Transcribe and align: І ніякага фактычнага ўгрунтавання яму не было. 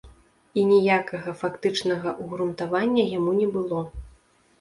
І 0.59 0.61
ніякага 0.69 1.33
фактычнага 1.41 2.13
ўгрунтавання 2.23 3.03
яму 3.17 3.31
не 3.41 3.47
было. 3.59 3.83